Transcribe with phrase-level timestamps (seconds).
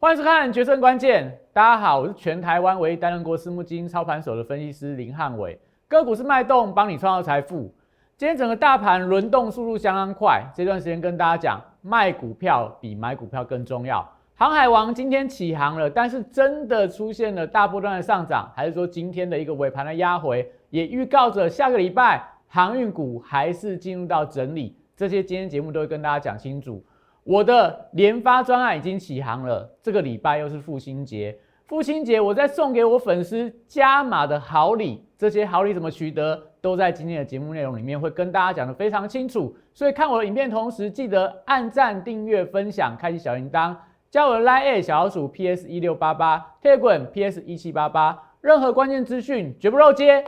[0.00, 1.28] 欢迎收看《决胜关键》。
[1.52, 5.58] 大家好，我是全台湾唯一担任过私募基金操盘手的分析师林汉伟。
[5.88, 7.74] 个股是脉动，帮你创造财富。
[8.16, 14.08] 今天整个大盘轮动速度相当快，这段时间跟大家讲，卖股票比买股票更重要。
[14.36, 24.76] 航海王今天起航了，但是真的出现了大波段的上涨，还是说今天的一个尾盘的压回，也预告着下个礼拜航运股还是进入到整理。
[24.96, 26.80] 这些今天节目都会跟大家讲清楚。
[27.28, 39.54] 我的联发专案已经起航了，这个礼拜又是父亲节，父亲节我在送给我粉丝加码的好礼，这些好礼怎么取得，都在今天的节目内容里面会跟大家讲的非常清楚。
[39.74, 43.76] 所以看我的影片同时，记得按赞、订阅、分享、开启小铃铛，
[44.10, 50.24] 加我的 Line 小老鼠 PS 一六八八，Telegram PS 一七八八，任何关键资讯绝不漏接。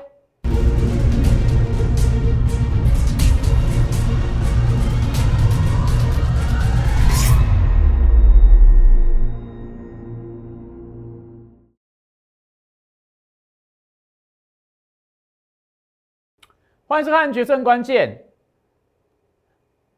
[16.90, 18.08] 欢迎收看《决胜关键》。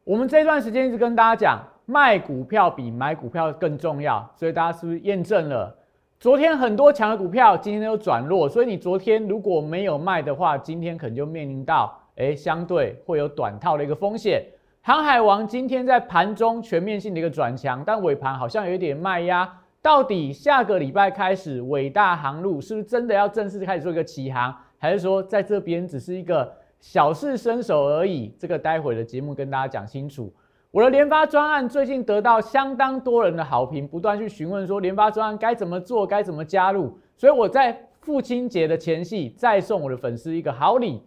[0.03, 5.75] 我们这段时间一直跟大家讲，卖股票比买股票更重要，所以大家是不是验证了？
[6.19, 14.45] 昨天很多强的股票今天都转弱，所以你昨天如果没有卖的话，今天可能就面临到哎相对会有短套的一个风险。
[14.83, 19.51] 航海王今天在盘中全面性的一个转强，但尾盘好像有一点卖压。
[19.81, 26.53] 到底下个礼拜开始，伟大航路是不是真的要正式开始做一个起航，还是说在这边只是一个？
[26.83, 30.29] 小事伸手而已，这个待会的节目跟大家讲清楚。
[30.69, 36.93] 我的联发专案最近得到相当多人的好评，不断去询问说联发专案该怎么做，该怎么加入。
[37.15, 41.01] 所以我在父亲节的前夕再送我的粉丝一个好礼。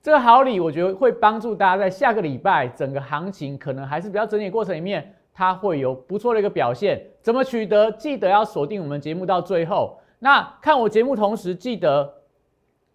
[0.00, 6.98] 这个好礼我觉得会帮助大家在下个礼拜整个行情可能还是比较整理过程里面，它会有不错的一个表现。
[7.20, 7.92] 怎么取得？
[7.92, 9.98] 记得要锁定我们节目到最后。
[10.20, 12.14] 那看我节目同时，记得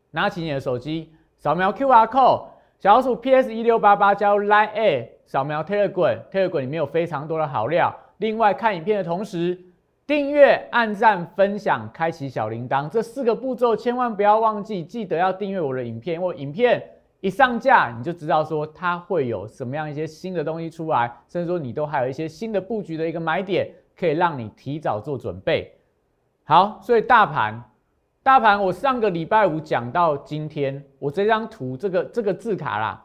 [0.09, 1.11] 拿起你的手机。
[1.37, 2.45] 扫描 Q R code，
[2.79, 7.95] 小老鼠 P S 一六八八加入 Line A，扫描 Telegram，Telegram 里面有非常多的好料。
[8.17, 9.55] 另外看影片的同时，
[10.07, 16.19] 订阅、按赞、分享、开启小铃铛这四个步骤千万不要忘记，记得要订阅我的影片。
[16.19, 16.83] 我影片
[17.19, 25.71] 一上架，你就知道说它会有什么样一些新的东西出来，甚至说你都还有一些新的布局的一个买点，可以让你提早做准备。
[26.45, 27.63] 好，所以大盘。
[28.27, 33.01] 大盘，我上个礼拜五讲到今天，我这张图这个这个字卡啦，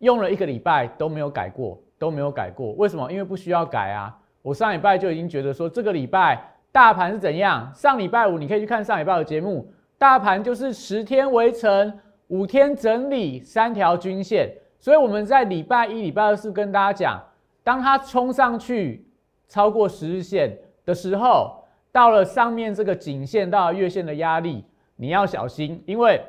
[0.00, 2.72] 用了一个礼拜都没有改过，都没有改过。
[2.72, 3.10] 为什么？
[3.10, 4.14] 因为不需要改啊。
[4.42, 7.72] 我上礼拜就已经觉得说，这个礼拜大盘是怎样？
[7.74, 14.54] 上礼拜五你可以去看上礼拜的节目，大盘就是十天围城，五天整理三条均线。
[14.78, 17.18] 所以我们在礼拜一、礼拜二是跟大家讲，
[17.64, 19.06] 当它冲上去
[19.48, 21.57] 超过十日线的时候。
[21.90, 24.64] 到了上面这个颈线到月线的压力，
[24.96, 26.20] 你要小心，因为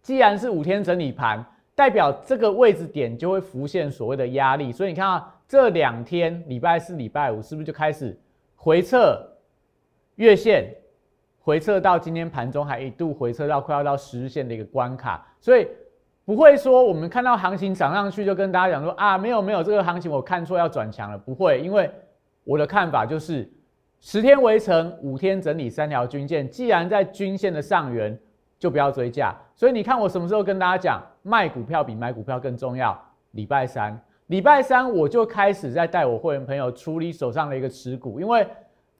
[0.00, 1.44] 既然是五天整理盘，
[1.74, 4.70] 代表这个位置点就会浮现所谓的压力。
[4.72, 8.16] 所以你看啊，这两天礼拜四、礼拜五是不是就开始
[8.54, 9.20] 回撤
[10.14, 10.72] 月线，
[11.40, 15.26] 回撤到今天盘中还一度回撤到快要到十日线的一个关卡。
[15.40, 15.66] 所以
[16.24, 21.90] 不会说我们看到行情涨上去就跟大家讲说啊，没有没有这个行情我看错要转强了，不会，因为
[22.44, 23.52] 我的看法就是。
[24.00, 26.48] 十天围城，五天整理三条均线。
[26.48, 28.16] 既然在均线的上缘，
[28.58, 29.34] 就不要追价。
[29.54, 32.96] 所以你看我什么时候跟大家讲，卖股票比买股票更重要？
[33.32, 38.46] 礼拜三，礼拜三我就开始在带我会员朋友处理手上的一个持股，因为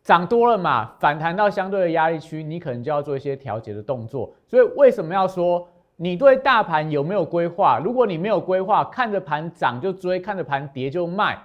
[0.03, 4.35] 涨多了嘛，反弹到相对的压力区，你可能就要做一些调节的动作。
[4.47, 5.67] 所以为什么要说
[5.97, 7.79] 你对大盘有没有规划？
[7.79, 11.39] 如果你没有规划，看着盘涨就追，看着盘跌就卖，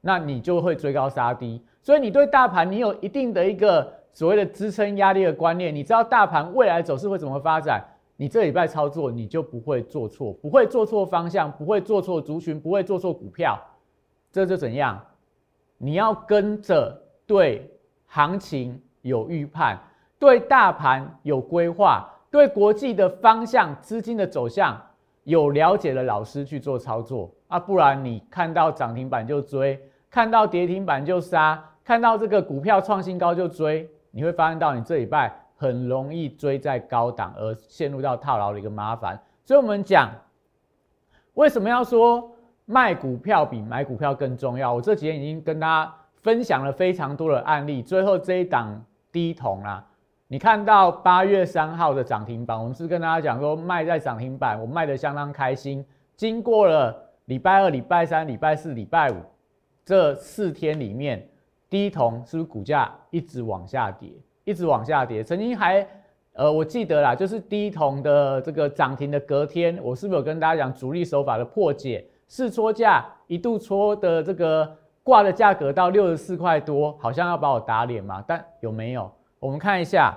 [0.00, 1.62] 那你就会追高杀低。
[1.82, 7.82] 所以你对大盘，你有一定的一个所谓的支撑压力的观念，你知道大盘未来走势会怎么发展，
[8.16, 13.58] 你这礼拜操作你就不会做错，不会做错方向，不会做错族群，不会做错股票，
[14.30, 15.00] 这就怎样？
[15.78, 17.70] 你要跟着对
[18.06, 19.78] 行情有预判，
[20.18, 24.78] 对大盘有规划，对国际的方向、资金的走向
[25.24, 29.80] 有了解的老师去做操作啊，不然你看到涨停板就追，
[30.10, 31.64] 看到跌停板就杀。
[31.90, 39.20] 看到这个股票创新高就追，你会发现到你这礼拜很容易追在高档而陷入到套牢的一个麻烦。
[39.44, 40.08] 所以，我们讲
[41.34, 42.30] 为什么要说
[42.64, 44.72] 卖股票比买股票更重要？
[44.72, 47.82] 我这几天已经跟大家分享了非常多的案例。
[47.82, 49.84] 最后这一档低桶啦，
[50.28, 55.84] 你看到八月三号的涨停板，我们是跟大家讲说卖在涨停板，我卖的相当开心。
[56.14, 59.16] 经过了礼拜二、礼拜三、礼拜四、礼拜五
[59.84, 61.26] 这四天里面。
[61.70, 64.10] 第一铜是不是股价一直往下跌，
[64.44, 65.22] 一直往下跌？
[65.22, 65.86] 曾经还，
[66.32, 72.04] 呃，我记得啦，就是第一铜的这个涨停的隔天，我是不是有跟大家讲主力手法的破解？
[72.26, 78.22] 试撮价一度戳的这个挂的价格到六十四块多，好像要把我打脸嘛？
[78.26, 79.10] 但有没有？
[79.38, 80.16] 我们看一下，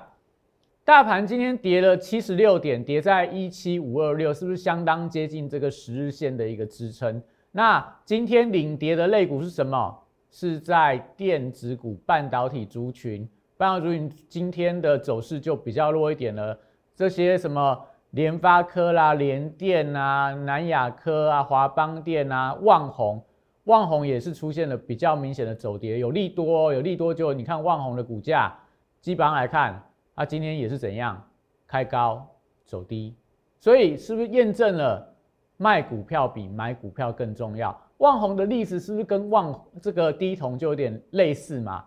[0.83, 7.21] 大盘今天跌了七十六点，跌在一七五二六，是不是相当接近这个十日线的一个支撑？
[7.51, 9.99] 那今天领跌的类股是什么？
[10.33, 16.57] 是在电子股、半导体族群，半导体族群今天的走势就比较弱一点了。
[16.95, 23.23] 这些什么联发科啦、联电啊、南亚科啊、华邦电啊、旺宏，
[23.65, 28.57] 旺宏也是出现了比较明显的走跌，有利多，有利多就你看旺宏的股价，
[29.01, 31.23] 基本上来看，它今天也是怎样
[31.67, 32.27] 开高
[32.65, 33.15] 走低，
[33.59, 35.15] 所以是不是验证了
[35.57, 37.79] 卖股票比买股票更重要？
[37.97, 41.85] 旺宏的例子是不是跟旺这个低铜就有点类似嘛？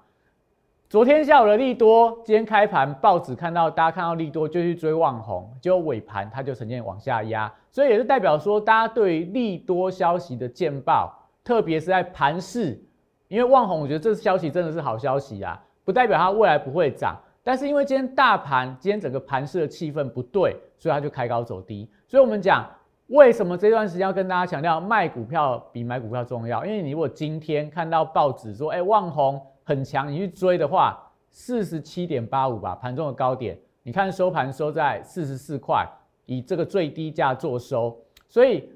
[0.89, 11.13] 昨天下午的利多，今天开盘报纸看到大家看到利多就去追旺宏，结果尾盘它就呈现往下压，所以也是代表说大家对利多消息的见报，
[11.43, 12.81] 特别是在盘市，
[13.27, 22.65] 因为旺宏我觉得这消息真的是好消息啊，不代表它未来不会涨，但是因为今天大盘今天整个盘市的气氛不对，所以它就开高走低，所以我们讲。
[23.09, 26.65] 为什么这段时间要跟大家强调卖股票比买股票重要？
[26.67, 31.01] 因为你如果今天看到报纸说，哎，旺宏很强，你去追的话，
[31.31, 35.87] 四十七点八五吧，盘中的高点，你看收盘收在四十四块，
[36.25, 37.97] 以这个最低价做收，
[38.29, 38.69] 所以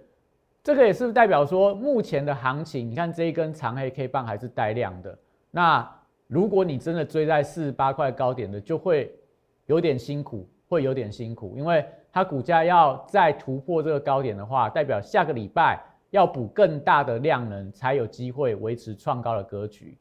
[0.63, 5.19] 这个也是代表说目前的行情，你看这一根长黑 K 棒还是带量的。
[5.51, 5.91] 那
[6.29, 9.13] 如果你真的追在四十八块高点的，就会
[9.67, 11.85] 有点辛苦，会有点辛苦，因为。
[12.13, 15.81] 它股价要再突破这个高点的话，代表下个礼拜
[16.11, 19.97] 要补更大的量能，才有机会维持创高的格局。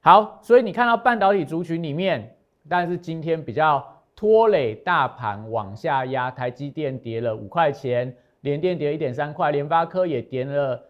[0.00, 2.36] 好，所以你看到半导体族群里面，
[2.68, 3.82] 但是今天比较
[4.14, 10.82] 拖累大盘往下压，台积电跌了五块钱，联电跌一点三块，联发科也跌了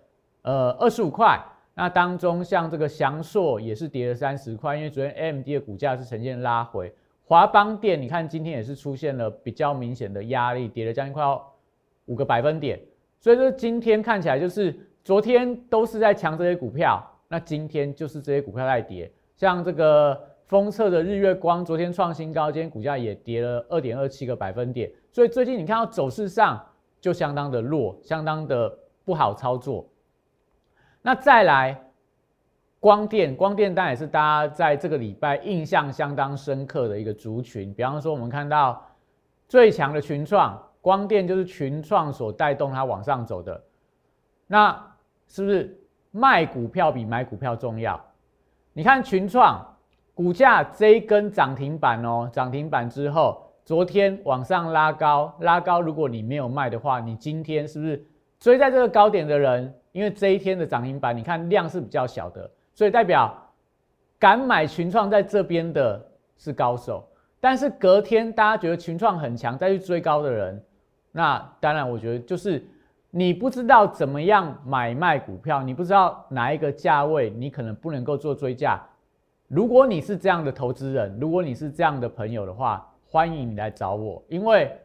[0.42, 1.40] 呃二十五块。
[1.76, 6.92] 那当中像这个翔硕也是跌了三十块，因为昨天 AMD 的股价是呈现拉回。
[7.26, 11.42] 华邦电，你看今天也是出现了比较明显的压力，跌了将近快要
[12.04, 12.78] 五个百分点，
[13.18, 26.62] 所以说今天看起来就是昨天都是在强这些股票，那今天就是这些股票在跌，像这个封测的日月光，昨天创新高，今天股价也跌了二点二七个百分点，所以最近你看到走势上
[27.00, 29.88] 就相当的弱，相当的不好操作。
[31.00, 31.80] 那再来。
[32.84, 37.72] 光电，光电当然也是大家在这个礼拜印象相当深刻的一个族群。
[37.72, 38.86] 比方说，我们看到
[39.48, 43.58] 最强的群创，光电就是群创所带动它往上走的。
[44.46, 44.78] 那
[45.28, 47.98] 是不是卖股票比买股票重要？
[48.74, 49.66] 你看群创
[50.12, 55.80] 股价这一根涨停板哦，涨停板之后，昨天往上拉高，拉高。
[55.80, 58.04] 如果你没有卖的话，你今天是不是
[58.38, 59.74] 追在这个高点的人？
[59.92, 62.50] 因为这一天的涨停板，你看量是比较小的。
[62.74, 63.34] 所以代表
[64.18, 66.04] 敢买群创在这边的
[66.36, 67.06] 是高手，
[67.40, 70.62] 但是隔天大家觉得群创很强，再去追高的人，
[71.12, 72.66] 那当然我觉得就是
[73.10, 78.82] 你不知道怎么样买卖股票，你不知道哪一个价位，你可能不能够做追价。
[79.46, 84.76] 如果你是这样的投资人，如果你是这样的朋友的话，欢迎你来找我，因为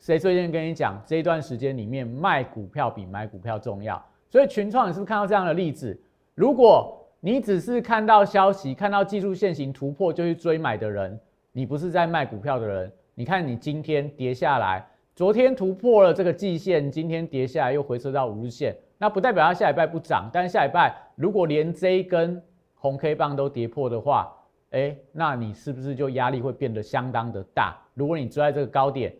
[0.00, 4.02] 谁最近跟你讲这一段时间里面卖股票比买股票重要？
[4.28, 5.96] 所以群创你是不是看到这样的例子？
[6.34, 11.20] 如果你只是看到消息，看到技术线型突破就去追买的人，
[11.52, 12.90] 你不是在卖股票的人。
[13.14, 20.30] 你看你今天跌下来，昨天突破了这个季线，今天跌下来又回撤到五日线，那不代表它下礼拜不涨。
[20.32, 22.42] 但是下礼拜如果连这一根
[22.74, 24.34] 红 K 棒都跌破的话，
[24.70, 27.76] 哎，那你是不是就压力会变得相当的大？
[27.92, 29.14] 如果你追在这个高点，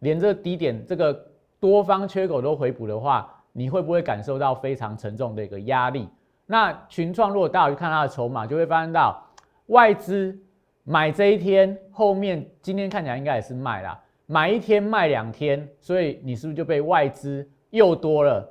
[0.00, 1.18] 连这低点这个
[1.58, 6.06] 多方缺口都回补的话，你会不会感受到非常沉重的一个压力？
[6.50, 9.24] 那群创如果大家去看它的筹码，就会发现到
[9.66, 10.36] 外资
[10.82, 18.44] 买这一天，后面今天看起来应该也是卖啦，买一天卖两天，所以你是不是就被外资又多了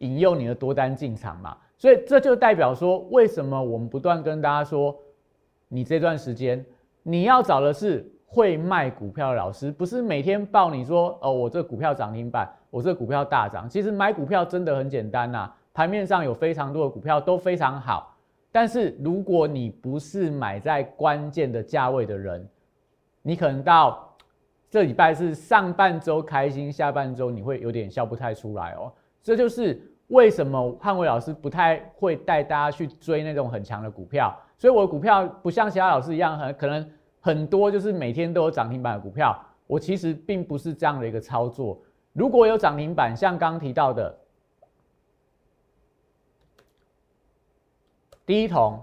[0.00, 1.56] 引诱你的多单进场嘛？
[1.78, 4.94] 所以这就代表说，为什么我们不断跟大家说，
[5.68, 6.62] 你这段时间
[7.02, 13.66] 你要找的是会卖股票的老师，不是每天报你说哦，我这股票涨停板，我这股票大涨。
[13.66, 15.50] 其实买股票真的很简单呐。
[15.74, 18.16] 盘面上有非常多的股票都非常好，
[18.52, 22.48] 但是如果你不是买在关键的价位的人，
[23.22, 24.16] 你可能到
[24.70, 28.92] 这礼拜是上半周开心，下半周你会有点笑不太出来哦。
[29.20, 36.88] 这就是为什么汉伟老师不太会带大家去追那种很强的股票，所以我的股票不像其他老师一样，很可能
[37.20, 39.36] 很多就是每天都有涨停板的股票。
[39.66, 41.80] 我其实并不是这样的一个操作。
[42.12, 44.16] 如果有涨停板，像刚刚提到的
[48.26, 48.80] 第一桶，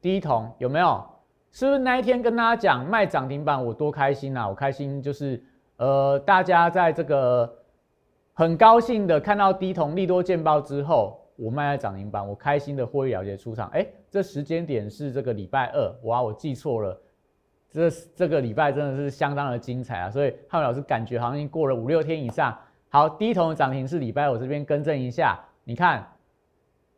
[0.00, 1.04] 第一桶有没有？
[1.50, 4.48] 是不是那一天跟大家讲卖涨停板，我多开心啊！
[4.48, 5.42] 我开心就是
[5.76, 7.50] 呃，大家在这个
[8.32, 13.68] 很高兴的看到低桶利多见报之后，我卖在涨停板，我开心的获利了结出场。
[13.68, 16.98] 哎，这时间点是这个礼拜二，哇，我记错了。
[17.70, 20.10] 这这个礼拜真的是相当的精彩啊！
[20.10, 22.54] 所以汉伟老师感觉好像已经过了五六天以上。
[22.90, 26.06] 好，第一桶涨停是礼拜，我这边更正一下，你看，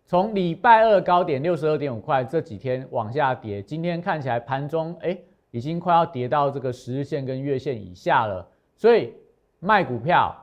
[0.06, 5.16] 从礼拜二高点六十二点五块这几天往下跌，今天看起来盘中哎
[5.50, 8.46] 已经快要跌到这个十日线跟月线以下了。
[8.76, 9.14] 所以
[9.60, 10.34] 卖股票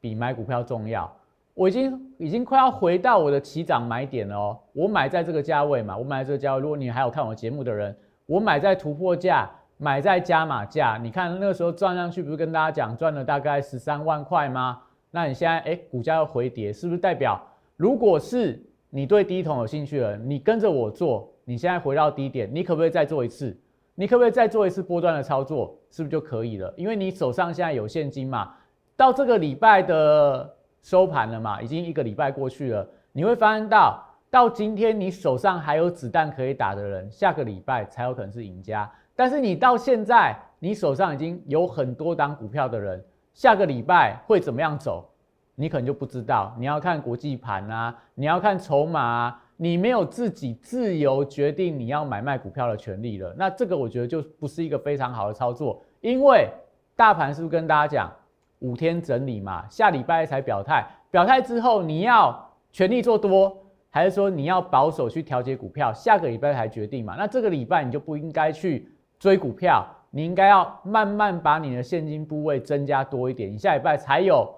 [0.00, 1.10] 比买股票重要。
[1.54, 4.58] 我已经已经快要回到我的起涨买点了哦。
[4.72, 6.60] 我买在这个价位嘛，我买在这个价位。
[6.60, 7.96] 如果你还有看我节目的人，
[8.26, 9.50] 我买在突破价。
[9.80, 14.82] 买在加码价，你看那个时候赚上去，不是跟大家讲赚了大概十三万块吗？
[15.12, 17.40] 那你现在哎，股价要回跌，是不是代表
[17.76, 18.60] 如果是
[18.90, 23.56] 你对低桶有兴趣了，你跟着我做，你现在回到低点，你可不可以再做一次？
[23.94, 25.76] 你可不可以再做一次波段的操作？
[25.90, 26.72] 是不是就可以了？
[26.76, 28.54] 因为你手上现在有现金嘛，
[28.96, 38.90] 到这个礼拜的收盘了嘛，已经一个礼拜过去了，你会发现到到今天你手上还有子弹可以打的人，下个礼拜才有可能是赢家。
[39.16, 43.04] 但是你到现在，你手上已经有很多档股票的人，
[43.34, 45.10] 下个礼拜会怎么样走，
[45.58, 46.54] 你可能就不知道。
[46.58, 53.34] 你要看国际盘啊，你要看筹码啊，你没有自己自由决定你要买卖股票的权利了。
[53.36, 56.48] 那这个我觉得就不是一个非常好的操作，因为
[56.94, 58.12] 大盘是不是跟大家讲
[58.60, 63.56] 五天整理嘛，下礼拜才表态，表态之后你要全力做多，
[63.90, 67.16] 还是说你要保守去调节股票，下个礼拜才决定嘛？
[67.18, 68.88] 那这个礼拜你就不应该去。
[69.18, 74.48] 追股票，你应该要慢慢把你的现金部位增加多一点，你下礼拜才有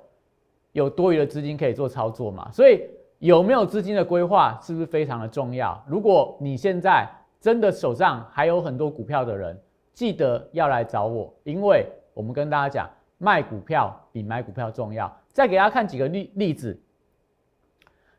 [0.73, 2.50] 有多余的资金可以做操作嘛。
[2.50, 2.83] 所以
[3.19, 5.83] 有没有资金的规划是不是非常的重要？
[5.87, 7.09] 如果你现在
[7.41, 9.59] 真的手上还有很多股票的人，
[9.93, 15.15] 记得要来找我，因为我们跟大家讲，卖股票比买股票重要。
[15.33, 16.81] 再给大家看几个例例子，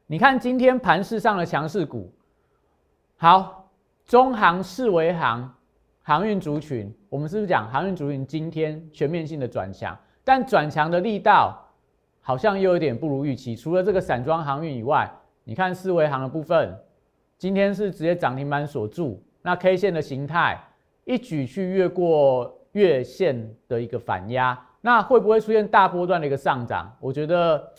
[0.08, 2.12] 你看今天盘市上的强势股，
[3.18, 3.70] 好，
[4.06, 5.54] 中航、四维航。
[6.04, 9.96] 航运族群，我们是不是讲航运族群今天全面性的转强？
[10.24, 11.64] 但转强的力道
[12.22, 13.56] 好像又有点不如预期。
[13.56, 15.12] 除了这个散装航运以外，
[15.44, 16.78] 你看四维航的部分，
[17.38, 19.22] 今天是直接涨停板锁住。
[19.42, 20.60] 那 K 线的形态
[21.04, 26.96] 一举去越过月线的一个反压，那会不会出现大波段的一个上涨？
[27.00, 27.72] 我觉得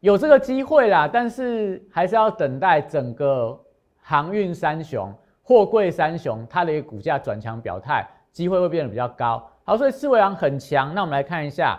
[0.00, 3.58] 有这个机会啦，但是还是要等待整个
[4.00, 5.12] 航运三雄。
[5.44, 9.46] 货柜三雄，它的一个股价转强表态，机会会变得比较高。
[9.64, 10.94] 好，所以四维行很强。
[10.94, 11.78] 那我们来看一下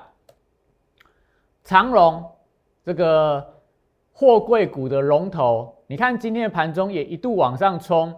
[1.64, 2.24] 长荣
[2.84, 3.46] 这个
[4.12, 8.14] 货柜股的龙头，你看今天的盘中也一度往上冲，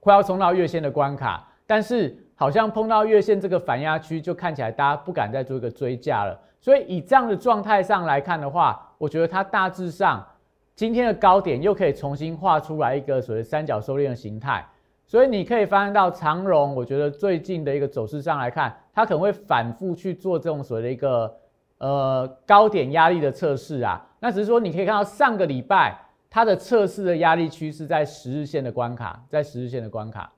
[0.00, 6.38] 快要冲到月线的关卡，但是好像碰到月线这个反压区，就看起来大家不敢再做一个追价了。
[6.58, 10.26] 所以以这样的状态上来看的话，我觉得它大致上。
[10.74, 14.62] 今天的高点又可以重新画出来一个所谓三角收敛的形态，
[15.06, 21.34] 所以你可以发现到长荣，我觉得最近的一个走势上来看，它可能会反复去做这种所谓的一个
[21.78, 24.04] 呃高点压力的测试啊。
[24.20, 25.98] 那只是说你可以看到上个礼拜
[26.30, 30.32] 它的测试的压力区是在十日线的关卡，在十日线的关卡，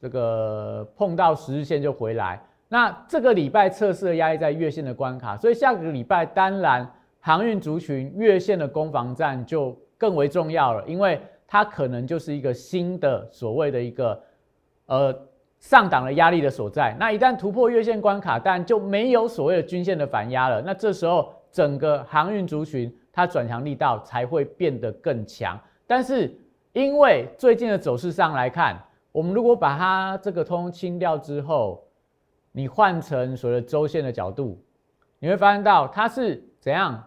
[0.00, 2.42] 这个碰到十日线就回来。
[2.68, 6.90] 那这个礼拜测试的压力在月线的关卡，所以下个礼拜当然。
[7.22, 14.18] 航运族群月线的攻防战就更为重要了，因为它可能就是一个新的所谓的一个
[14.86, 15.14] 呃
[15.60, 16.96] 上档的压力的所在。
[16.98, 20.60] 那一旦突破月线关卡，但就没有所谓的均线的反压了。
[20.62, 25.60] 那这时候整个航运族群它转强力道才会变得更强。
[25.86, 26.34] 但是
[26.72, 28.76] 因为最近的走势上来看，
[29.12, 31.84] 我们如果把它这个通清掉之后，
[32.52, 34.60] 你换成所谓的周线的角度，
[35.18, 37.06] 你会发现到它是怎样？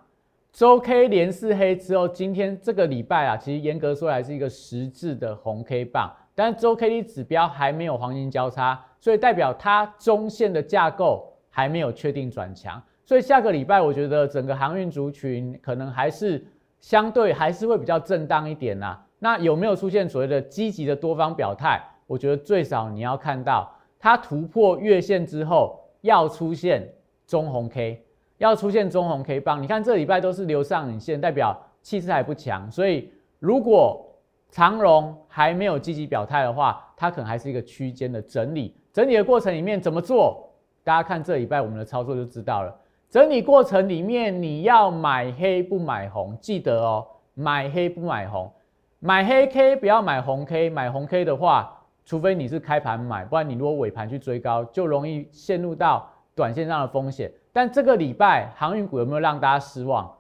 [0.51, 16.46] 周 K 连四黑之后，今天这个礼拜啊，其实严格说来是一个实质的红 K 棒，但是周 K D 指标还没有黄金交叉，所以代表它中线的架构还没有确定转强，所以下个礼拜我觉得整个航运族群可能还是
[16.80, 19.00] 相对还是会比较震荡一点呐。
[19.20, 21.82] 那有没有出现所谓的积极的多方表态？
[22.08, 26.88] 我觉得最少你要看到它突破月线之后要出现
[27.25, 28.04] 中红 K。
[28.40, 32.70] 要出现中红 K 棒，你看这礼拜都是留上影线，代表气势还不强。
[32.70, 33.10] 所以
[33.40, 34.06] 如果
[34.53, 38.77] 长荣还没有积极表态的话，它可能还是一个区间的整理。
[38.93, 40.48] 整理的过程里面怎么做？
[40.83, 42.72] 大家看这礼拜我们的操作就知道了。
[43.10, 48.51] 整理过程里面你要买黑不买红，记得哦，买黑不买红，
[49.00, 57.31] 买黑 K 不要买红 K，买红 K 的话，除非你是开盘买，不然你如果尾盘去追高，就容易陷入到短线上的风险。
[57.51, 60.15] 但这个礼拜航运股有没有让大家失望？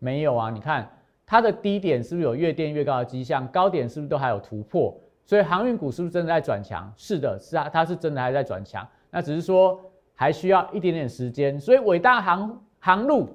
[0.00, 0.90] 没有啊，你看
[1.30, 3.46] 它的低点是不是有越垫越高的迹象？
[3.52, 4.92] 高点是不是都还有突破？
[5.24, 6.92] 所以航运股是不是真的在转强？
[6.96, 8.84] 是的，是啊，它是真的还在转强。
[9.12, 9.80] 那只是说
[10.12, 11.56] 还需要一点点时间。
[11.60, 13.28] 所以伟大航航路、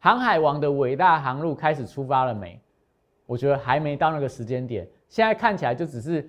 [0.00, 2.60] 航海王的伟大航路开始出发了没？
[3.24, 4.84] 我觉得还没到那个时间点。
[5.08, 6.28] 现在看起来就只是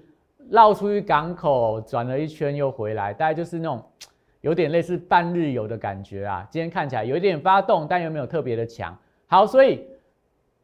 [0.51, 3.83] 绕出去港口转了一圈又回来，大概就是那种
[4.41, 6.47] 有点类似半日游的感觉啊。
[6.51, 8.95] 今天看起来有一点发动，但又没有特别的强。
[9.25, 9.87] 好，所以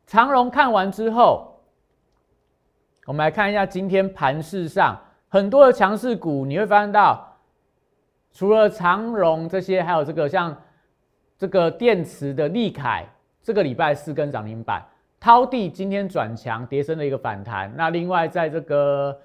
[0.05, 1.59] 长荣看完之后，
[3.07, 7.38] 我们来看一下今天盘市上很多的强势股，你会发现到，
[8.31, 10.55] 除了长荣这些，还有这个像
[11.38, 13.05] 这个电池的利凯，
[13.41, 14.85] 这个礼拜四根涨停板，
[15.19, 17.74] 涛地今天转强，跌升的一个反弹。
[17.75, 19.17] 那另外在这个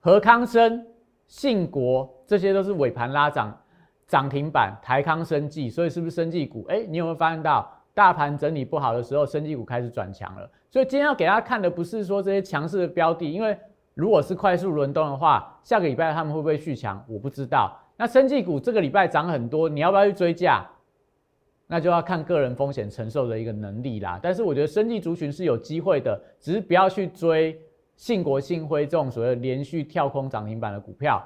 [0.00, 0.86] 和康生、
[1.26, 3.58] 信国这些都是尾盘拉涨
[4.06, 6.66] 涨停板，台康生技，所以是不是生技股？
[6.68, 7.72] 哎，你有没有发现到？
[7.96, 10.46] 大盘整理不好的时候，升技股开始转强了。
[10.70, 13.58] 所以今天要给大家看的不是说这些强势的标的，因为
[13.94, 17.74] 如果是快速轮动的话，下个礼拜他们会不会续强，我不知道。
[17.96, 20.62] 那升技股这个礼拜涨很多，你要不要去追价？
[21.66, 24.20] 那就要看个人风险承受的一个能力啦。
[24.22, 27.58] 但是我觉得生技族群是有机会的，只是不要去追
[27.96, 31.24] 信国、信辉这种所谓连续跳空涨停板的股票。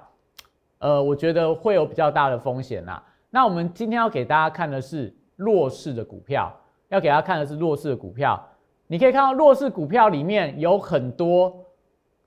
[0.78, 3.02] 呃，我觉得会有比较大的风险啦。
[3.28, 6.54] 那我们今天要给大家看的是弱势的股票。
[6.88, 8.44] 要给大家看的是弱势的股票，
[8.88, 11.64] 你可以看到弱势股票里面有很多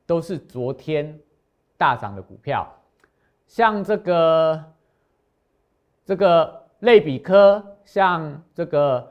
[0.06, 1.20] 都是昨天
[1.78, 2.66] 大涨的股票，
[3.46, 4.64] 像这个
[6.06, 9.06] 这个类比科，像这个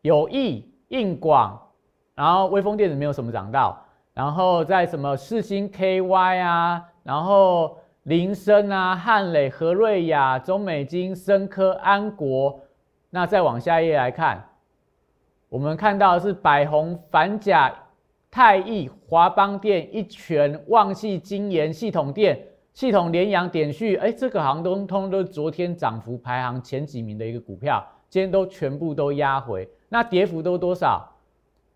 [0.00, 1.60] 友谊、硬广，
[2.14, 3.78] 然后微风电子没有什么涨到，
[4.14, 12.58] 然后在什么四星 KY 啊，然后林森啊、汉磊、和瑞雅、中美金、深科、安国，
[13.10, 14.44] 那再往下一页来看。
[15.48, 17.74] 我们看到是百宏、反甲、
[18.30, 22.38] 泰益、华邦电、一拳、旺系、金研、系统电、
[22.72, 29.66] 系统联阳、点序，哎，这个行通通都昨天涨幅排行前几名的一个股票，今天都全部都压回。
[29.88, 31.08] 那跌幅都多少？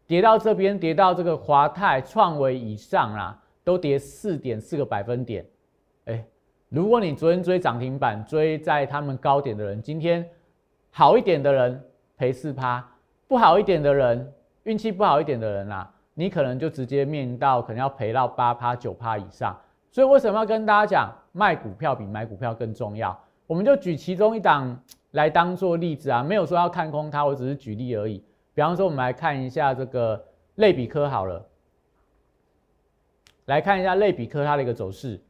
[0.07, 5.47] 跌到这边，跌到这个华泰、创维以上啦，都跌四点四个百分点。
[6.07, 6.25] 哎，
[6.69, 10.29] 如果你昨天追涨停板，追在他们高点的人，今天
[10.91, 11.83] 好一点的人
[12.17, 12.87] 赔四趴。
[13.27, 14.33] 不好一点的人，
[14.65, 19.57] 运气不好一点的人啦，你可能就直接面临到可能要赔到八趴九趴以上。
[19.93, 23.17] 所以为什么要跟大家讲卖股票比买股票更重要？
[23.47, 24.77] 我们就举其中一档
[25.13, 28.19] 来当做例子啊，没有说要看空它，我只是举例而已。
[28.53, 30.21] 比方说，我们来看一下这个
[30.57, 31.47] 类比科好了，
[33.45, 35.21] 来看一下类比科它的一个走势。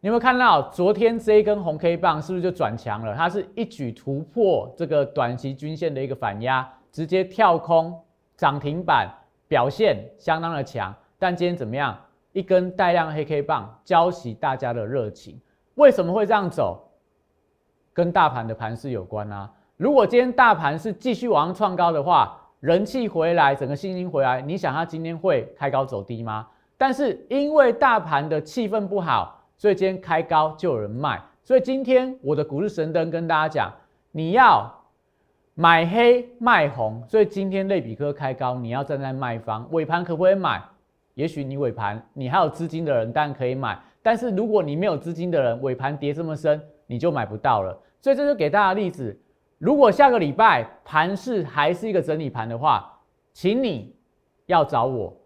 [0.00, 3.16] 你有没有看到昨天这一根红 K 棒是不是就转强了？
[3.16, 8.00] 它是一举突破这个短期均线的一个反压，直接跳空
[8.36, 9.12] 涨停板，
[9.48, 10.94] 表现相当的强。
[11.18, 11.98] 但今天怎么样？
[12.32, 15.40] 一根带量黑 K 棒浇熄大家的热情。
[15.74, 16.80] 为什么会这样走？
[17.92, 19.50] 跟大盘的盘势有关啊。
[19.76, 26.46] 如果今天大盘是继续往上创高的话，人气回来，整个信心回来，你想它今天会开高走低吗？
[26.76, 29.34] 但是因为大盘的气氛不好。
[29.58, 33.74] 所以今天开高就有人卖，所以今天我的股市神灯跟大家讲，
[34.12, 34.72] 你要
[35.54, 40.62] 买黑卖红，所以今天类比科开高，你要站在卖方，尾盘可不可以买？
[41.14, 47.76] 也许你尾盘你还有资金的人当然可以买，但是如果你没有资金的人，尾盘跌这么深，你就买不到了。
[48.00, 49.20] 所以这就给大家例子，
[49.58, 53.00] 如果下个礼拜盘市还是一个整理盘的话，
[53.32, 53.96] 请你
[54.46, 55.17] 要找我。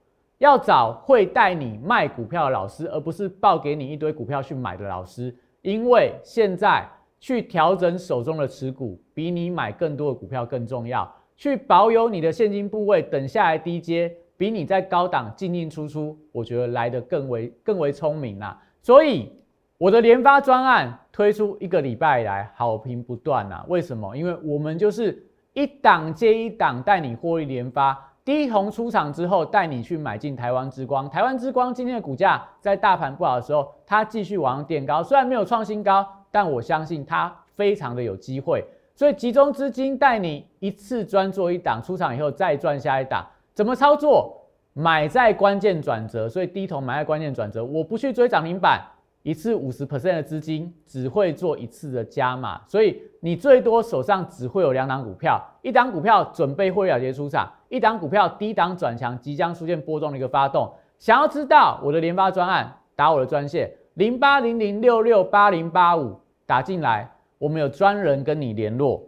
[0.43, 5.33] 要找会带你卖股票的老师，而不是报给你一堆股票去买的老师。
[5.61, 6.85] 因为现在
[7.21, 11.09] 去调整手中的持股，比你买更多的股票更重要。
[11.37, 18.61] 去保有你的现金部位，等下来低阶，比你在高档进进出出，我觉得来的更为更为聪明啦。
[18.81, 19.31] 所以
[19.79, 23.65] 我的连发专案推出一个礼拜以来，好评不断呐。
[23.69, 24.17] 为什么？
[24.17, 28.09] 因为我们就是一档接一档带你获利连发。
[28.25, 31.11] 低红出场之后，带你去买进台湾之光。
[31.11, 38.65] 台湾之光今天的股价在大盘不好的时候，它继续往上垫高，虽然没有创新高，但我相信它非常的有机会。
[38.95, 43.27] 所以集中资金带你一次专做一档，出场以后再赚下一档。
[43.55, 44.39] 怎么操作？
[44.75, 48.81] 买在关键转折，所以低头买在关键转折，我不去追涨停板，
[49.23, 60.73] 一次五十 percent 的资金只会做一次的加码，所以你最多手上只会有两档股票，一档股票准备会了结出场，一档股票低档转强，即将出现波动的一个发动。
[60.99, 67.09] 想要知道我的联发专案，打我的专线零八零零六六八零八五打进来，
[67.39, 69.03] 我们有专人跟你联络。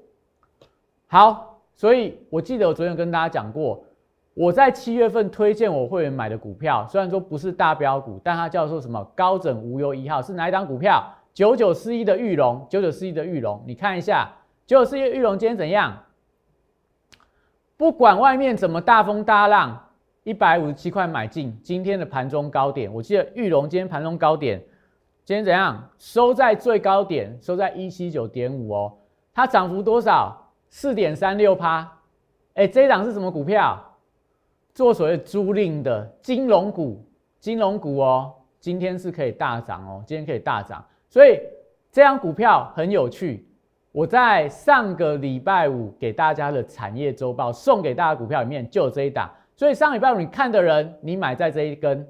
[1.08, 3.84] 好，所以我记得我昨天跟大家讲过。
[4.34, 11.04] 我在七月份推荐我会员买的股票，虽然说不是大标股，但它叫做什么高枕无忧一号，是哪一档股票？
[11.32, 14.28] 九九四一的玉龙，九九四一的玉龙，你看一下
[14.66, 16.04] 九九四一玉龙今天怎样？
[17.76, 19.88] 不管外面怎么大风大浪，
[20.24, 24.60] 一百五十七块买进，今天的盘中高点，我记得玉龙今天盘中高点，
[25.24, 25.88] 今天怎样？
[25.98, 28.92] 收在最高点，收在一七九点五哦，
[29.32, 30.40] 它涨幅多少？
[30.70, 31.88] 四点三六趴。
[32.54, 33.80] 哎，这一档是什么股票？
[34.74, 37.00] 做所谓租赁的金融股，
[37.38, 41.38] 金融股哦，今天是可以大涨哦，今天可以大涨，所以
[41.92, 43.46] 这张股票很有趣。
[43.92, 52.04] 我在上个礼拜五给大家的产业周报送给大家股票里面就有这一档，所以上礼拜五你看的人，你买在这一根，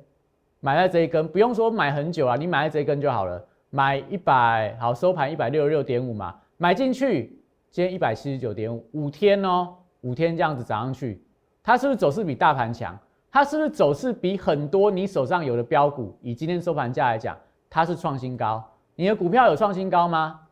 [0.60, 3.46] 买在这一根，不用说买很久啊，你买在这一根就好了。
[3.68, 7.36] 买一百，好收盘一百六十六点五嘛，买进去，
[7.72, 11.23] 今天一百七十九点五，五天哦，五天这样子涨上去。
[11.64, 12.96] 它是不是走势比大盘强？
[13.32, 17.36] 它是不是走势比很多你手上有的标股，以今天收盘价来讲，
[17.70, 18.62] 它是创新高？
[18.94, 20.42] 你的股票有创新高吗？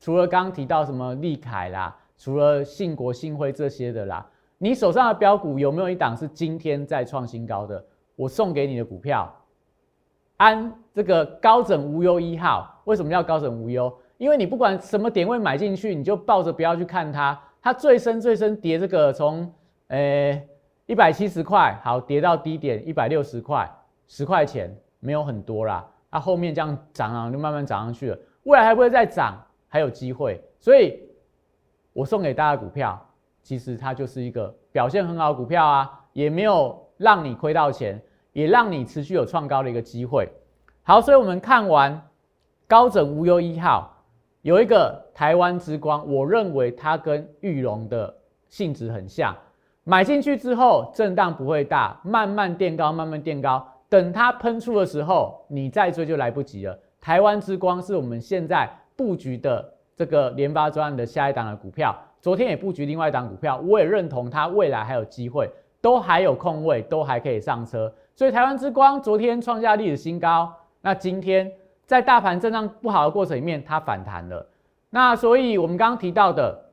[0.00, 4.26] 除了刚刚提到什么利凯啦，除了信国、信辉这些的啦，
[4.58, 7.82] 你手上的标股有没有一档是今天在创新高的？
[8.16, 9.32] 我送给你的股票，
[10.36, 13.90] 安这个高枕无忧一号，为什么叫高枕无忧？
[14.18, 19.50] 因为你不管什么点位买进去，你就抱着不要去看它，它最深最深跌这个从
[19.88, 20.46] 诶。
[20.86, 23.68] 一百七十块，好跌到低点一百六十块，
[24.06, 25.84] 十块钱没有很多啦。
[26.10, 28.18] 那后面这样涨啊，就慢慢涨上去了。
[28.44, 29.36] 未来还会再涨，
[29.68, 30.40] 还有机会。
[30.60, 30.98] 所以，
[31.92, 33.04] 我送给大家股票，
[33.42, 38.00] 其实它就是一个表现很好的股票啊，也没有让你亏到钱，
[38.32, 40.28] 也让你持续有创高的一个机会。
[40.84, 42.00] 好，所以我们看完
[42.68, 44.04] 高枕无忧一号，
[44.42, 48.16] 有一个台湾之光，我认为它跟玉龙的
[48.48, 49.36] 性质很像。
[49.88, 53.64] 买进去之后，震荡不会大，慢慢垫高，慢慢垫高。
[53.88, 56.76] 等它喷出的时候，你再追就来不及了。
[57.00, 65.48] 台湾之光是我们现在布局的这个联发专案的下一档的股票，昨天也布局另外一档股票，我也认同它未来还有机会，
[65.80, 67.94] 都还有空位，都还可以上车。
[68.16, 71.48] 所以台湾之光昨天创下历史新高，那今天
[71.84, 74.44] 在大盘震荡不好的过程里面，它反弹了。
[74.90, 76.65] 那所以我们刚刚提到的。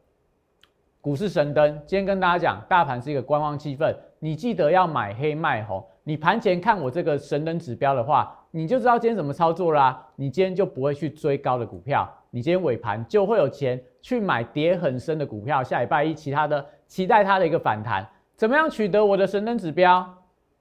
[1.03, 5.85] 股市神灯，今天跟大家讲，大盘是一个观望气氛，你记得要买黑卖红。
[6.05, 10.01] 你盘前看我这个神灯指标的话，你就知道今天怎么操作啦。
[10.15, 15.61] 你今天就不会去追高的股票，你今天尾盘就会有钱去买跌很深的股票。
[15.61, 20.09] 下礼拜一其他的期待它的一个反弹，怎么样取得我的神灯指标？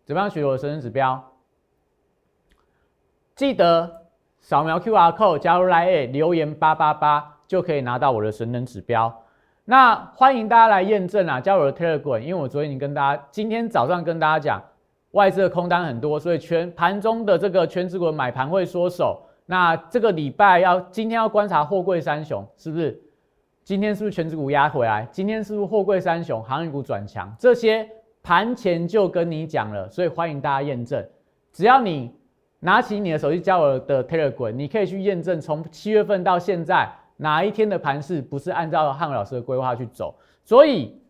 [0.05, 1.25] 怎么样取得我的神灯指标？
[3.37, 4.09] 记得
[4.41, 9.22] 扫描 Q R code 加入 Line 留言八八八，就可以拿到我的神灯指标。
[9.65, 14.61] 那欢迎大家来验证啊，加入我的 Telegram，因为我昨天已经跟大家，今天早上跟大家讲，
[15.13, 19.23] 外资的空单很多，所以全盘中的这个全指股买盘会缩手。
[19.47, 23.01] 那这个礼拜要今天要观察货柜三雄是不是？
[23.63, 25.07] 今天是不是全指股压回来？
[25.13, 27.33] 今天是不是货柜三雄、航运股转强？
[27.39, 27.89] 这些
[28.21, 31.07] 盘前就跟你讲了，所以欢迎大家验证。
[31.53, 32.13] 只要你
[32.59, 36.91] 拿起你的手机加我的 Telegram，你可以去验证，从七月份到现在。
[37.17, 40.15] 哪一天的盘势不是按照汉伟老师的规划去走？
[40.45, 41.01] 所以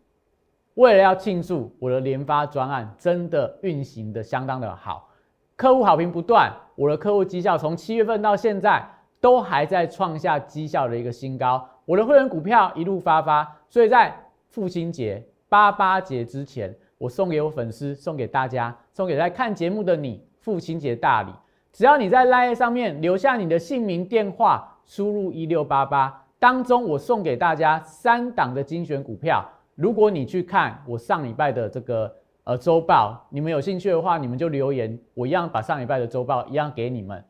[0.75, 5.09] 为了要庆祝我的联发专案真的运行的相当的好，
[5.55, 8.87] 客户好评不断，我的客户绩效从七月份到现在
[9.19, 14.15] 都还在创下绩效的一个新高，我的会员股票一路发发，所以在
[14.49, 21.31] 父亲节八八节之前，我送给我粉丝，送给大家，送给在看节目的你，父亲节大礼，
[21.71, 24.69] 只要你在 Line 上面留下你的姓名电话。
[24.85, 29.43] 输入一六八八当中，我送给大家三档的精选股票。
[29.75, 37.23] 如果你去看我上礼拜的这个呃周报，你们有兴趣的话，你们就留言，我一样把上礼拜的周报一样给你们。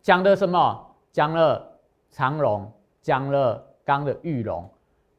[0.00, 0.86] 讲的什么？
[1.12, 1.78] 讲了
[2.10, 4.68] 长荣，讲了刚的玉龙，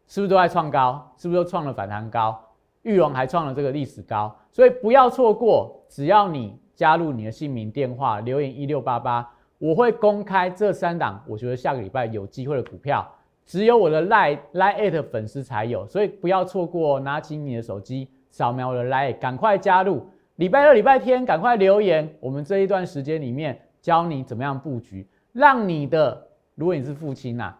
[0.07, 1.13] 是不是都在创高？
[1.15, 2.39] 是不是都创了反弹高？
[2.81, 5.83] 玉龙还创了这个历史高，所以不要错过。
[5.87, 9.29] 只要你加入你的姓名、电话，留言一六八八。
[9.59, 13.07] 我会公开这三档，我觉得下个礼拜有机会的股票，
[13.45, 16.99] 只有我的 Line Line 粉丝才有，所以不要错过。
[16.99, 20.07] 拿起你的手机，扫描我的 Line，赶快加入。
[20.35, 27.55] 礼拜六、礼拜天赶快留言，我们这一段时间里面教你怎么样布局，让你的如果你是父亲呐，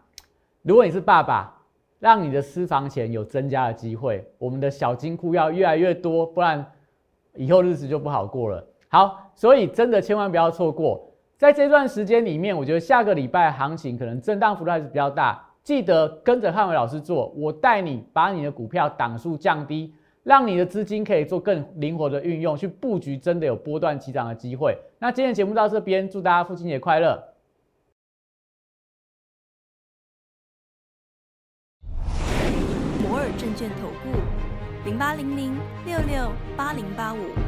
[0.62, 1.52] 如果你是爸爸，
[1.98, 4.24] 让你的私房钱有增加的机会。
[4.38, 6.64] 我们的小金库要越来越多，不然
[7.34, 8.64] 以后日子就不好过了。
[8.86, 11.07] 好，所以真的千万不要错过。
[11.38, 24.76] 在这段时间里面，我觉得下个礼拜行情可能震荡幅度还是比较大，记得跟着汉伟老师做，我带你把你的股票档数降低，让你的资金可以做更灵活的运用，去布局真的有波段起涨的机会。
[24.98, 27.22] 那今天节目到这边，祝大家父亲节快乐！
[33.00, 34.18] 摩尔证券投顾
[34.84, 35.54] 零八零零
[35.86, 37.47] 六六八零八五。